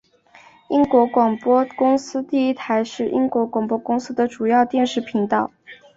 [0.69, 5.51] 英国广播公司第一台是英国广播公司的主要电视频道。